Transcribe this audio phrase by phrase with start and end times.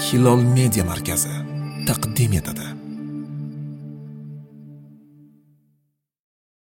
[0.00, 1.32] hilol media markazi
[1.88, 2.66] taqdim etadi.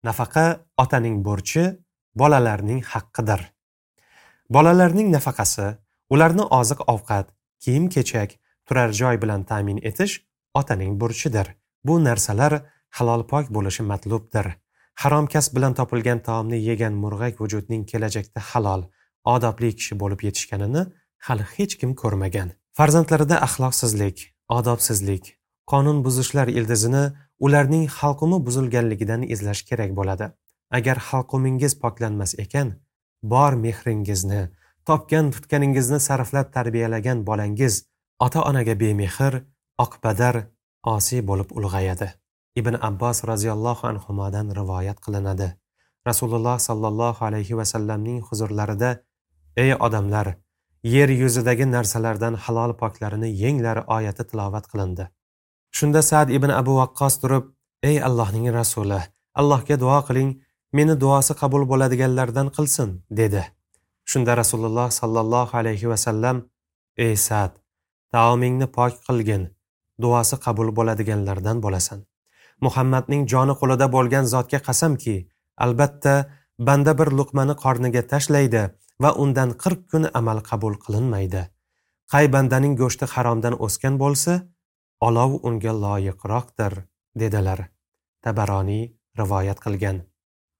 [0.08, 0.44] Nafaqa
[0.82, 1.64] otaning burchi
[2.20, 3.40] bolalarning haqqidir.
[4.56, 5.66] Bolalarning nafaqasi
[6.14, 7.26] ularni oziq ovqat
[7.62, 8.30] kiyim kechak
[8.66, 10.14] turar joy bilan ta'min etish
[10.60, 11.46] otaning burchidir.
[11.86, 12.52] Bu narsalar
[12.96, 14.46] halol pok bo'lishi matlubdir.
[15.02, 18.82] Harom kasb bilan topilgan taomni yegan murg'ak vujudning kelajakda halol
[19.34, 20.82] odobli kishi bo'lib yetishganini
[21.26, 22.50] hali hech kim ko'rmagan.
[22.76, 24.18] Farzandlarida axloqsizlik
[24.56, 25.28] odobsizlik
[25.72, 27.04] qonun buzishlar ildizini
[27.46, 30.26] ularning halqumi buzilganligidan izlash kerak bo'ladi.
[30.78, 32.74] Agar halqumingiz poklanmas ekan
[33.32, 34.42] bor mehringizni
[34.88, 37.74] topgan tutganingizni sarflab tarbiyalagan bolangiz
[38.26, 39.40] ota onaga bemehr
[39.84, 40.42] oqpadar
[40.96, 42.08] osiy bo'lib ulg'ayadi.
[42.60, 45.48] Ibn abbos roziyallohu anhudan rivoyat qilinadi.
[46.08, 48.90] Rasululloh sollallohu alayhi vasallamning huzurlarida
[49.64, 50.36] ey odamlar
[50.94, 55.04] yer yuzidagi narsalardan halol poklarini yenglar oyati tilovat qilindi.
[55.76, 57.44] Shunda sad ibn abu vaqqos turib
[57.90, 59.00] ey allohning rasuli
[59.40, 60.30] allohga duo qiling
[60.76, 63.42] meni duosi qabul bo'ladiganlardan qilsin dedi.
[64.10, 66.36] Shunda rasululloh sollallohu alayhi vasallam
[67.06, 67.52] ey sad
[68.12, 69.42] taomingni pok qilgin
[70.02, 72.00] duosi qabul bo'ladiganlardan bo'lasan.
[72.64, 75.16] Muhammadning joni qo'lida bo'lgan zotga qasamki
[75.64, 76.14] albatta
[76.58, 78.62] banda bir luqmani qorniga tashlaydi
[79.02, 81.42] va undan qirq kun amal qabul qilinmaydi.
[82.12, 84.32] Qay bandaning go'shti haromdan o'sgan bo'lsa
[85.00, 86.72] olov unga loyiqroqdir
[87.20, 87.60] dedilar.
[88.24, 88.84] Tabaroniy
[89.18, 90.00] rivoyat qilgan.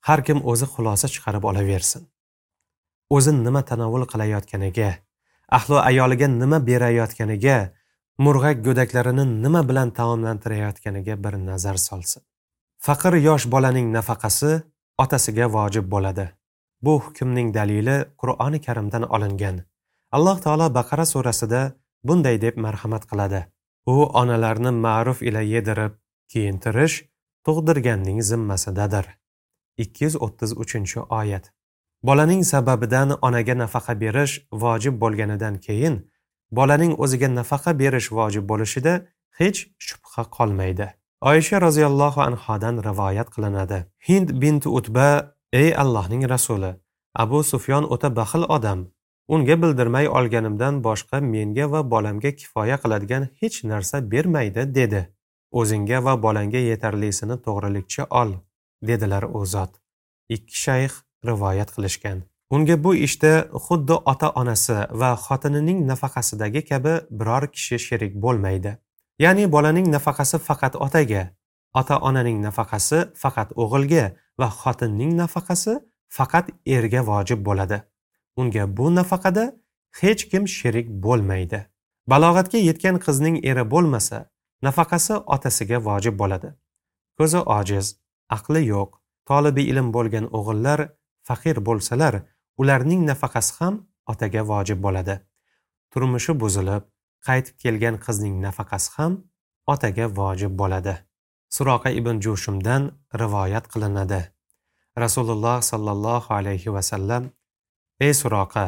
[0.07, 2.03] Har kim o'zi xulosa chiqarib olaversin.
[3.17, 4.91] O'zi nima tanovul qilayotganiga
[5.49, 7.57] ahli ayoliga nima berayotganiga
[8.19, 12.23] murg'ak go'daklarini nima bilan taomlantirayotganiga bir nazar solsin.
[12.87, 14.63] Faqir yosh bolaning nafaqasi
[14.99, 16.27] otasiga vojib bo'ladi.
[16.85, 19.57] Bu hukmning dalili qur'oni karimdan olingan.
[20.17, 21.63] Alloh taolo baqara surasida
[22.05, 23.41] bunday deb marhamat qiladi.
[23.87, 25.93] U onalarni ma'ruf ila yedirib
[26.33, 26.97] kiyintirish
[27.45, 29.07] tug'dirganning zimmasidadir.
[29.83, 31.53] Ikki yuz o'ttiz uchinchi oyat.
[32.03, 35.97] Bolaning sababidan onaga nafaqa berish vojib bo'lganidan keyin
[36.59, 38.93] bolaning o'ziga nafaqa berish vojib bo'lishida
[39.39, 40.87] hech shubha qolmaydi.
[41.21, 43.85] Oysha roziyallohu anhodan rivoyat qilinadi.
[44.09, 46.75] Hind bint utba ey allohning rasuli
[47.15, 48.87] abu sufyon o'ta baxil odam.
[49.29, 55.03] Unga bildirmay olganimdan boshqa menga va bolamga kifoya qiladigan hech narsa bermaydi dedi.
[55.53, 58.31] O'zingga va bolangga yetarlisini to'g'rilikcha ol
[58.89, 59.73] dedilar u zot.
[60.29, 60.93] Ikki shayx
[61.27, 62.23] rivoyat qilishgan.
[62.51, 63.33] Unga bu ishda
[63.67, 68.73] xuddi ota onasi va xotinining nafaqasidagi kabi biror kishi sherik bo'lmaydi.
[69.19, 71.23] Ya'ni bolaning nafaqasi faqat otaga
[71.81, 74.05] ota onaning nafaqasi faqat o'g'ilga
[74.41, 75.73] va xotinning nafaqasi
[76.17, 76.47] faqat
[76.77, 77.79] erga vojib bo'ladi.
[78.41, 79.45] Unga bu nafaqada
[80.01, 81.61] hech kim sherik bo'lmaydi.
[82.11, 84.19] Balog'atga yetgan qizning eri bo'lmasa
[84.67, 86.49] nafaqasi otasiga vojib bo'ladi.
[87.19, 87.87] Ko'zi ojiz
[88.37, 88.91] aqli yo'q
[89.29, 90.81] tolibi ilm bo'lgan o'g'illar
[91.29, 92.15] faqir bo'lsalar
[92.61, 93.75] ularning nafaqasi ham
[94.13, 95.15] otaga vojib bo'ladi.
[95.93, 96.83] Turmushi buzilib
[97.29, 99.13] qaytib kelgan qizning nafaqasi ham
[99.73, 100.95] otaga vojib bo'ladi.
[101.57, 102.83] Suroqa ibn jushumdan
[103.23, 104.21] rivoyat qilinadi.
[105.05, 107.31] Rasululloh sollallohu alayhi vasallam
[108.01, 108.67] ey suroqa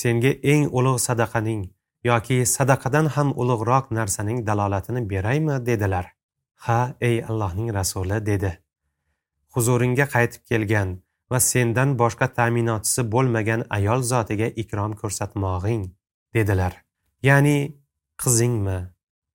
[0.00, 1.62] senga eng ulug' sadaqaning
[2.10, 5.66] yoki sadaqadan ham ulug'roq narsaning dalolatini beraymi?
[5.66, 6.06] dedilar.
[6.64, 8.58] Ha ey allohning rasuli dedi.
[9.54, 10.88] Huzuringga qaytib kelgan
[11.30, 15.84] va sendan boshqa ta'minotchisi bo'lmagan ayol zotiga ikrom ko'rsatmog'ing
[16.34, 16.81] dedilar.
[17.28, 17.58] Ya'ni
[18.22, 18.78] qizingmi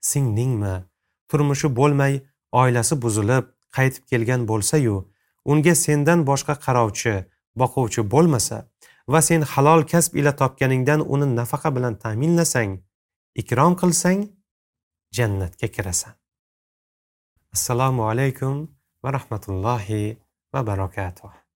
[0.09, 0.75] singlingmi
[1.29, 2.13] turmushi bo'lmay
[2.61, 3.45] oilasi buzilib
[3.77, 4.95] qaytib kelgan bo'lsayu
[5.51, 7.15] unga sendan boshqa qarovchi
[7.61, 8.57] boquvchi bo'lmasa
[9.11, 12.71] va sen halol kasb ila topganingdan uni nafaqa bilan ta'minlasang
[13.41, 14.19] ikrom qilsang
[15.17, 16.13] jannatga kirasan.
[17.55, 18.55] Assalomu alaykum
[19.03, 20.17] va rahmatullohi
[20.53, 21.46] va barakatuh.